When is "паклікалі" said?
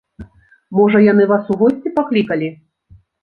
1.99-2.49